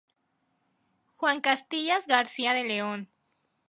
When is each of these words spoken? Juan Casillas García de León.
Juan 1.15 1.41
Casillas 1.41 2.07
García 2.07 2.53
de 2.53 2.63
León. 2.63 3.07